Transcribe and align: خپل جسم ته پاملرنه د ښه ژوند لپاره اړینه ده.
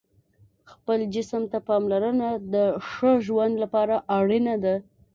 خپل 0.71 0.99
جسم 1.13 1.41
ته 1.51 1.57
پاملرنه 1.67 2.29
د 2.53 2.55
ښه 2.89 3.11
ژوند 3.27 3.53
لپاره 3.63 3.95
اړینه 4.17 4.55
ده. 4.63 4.75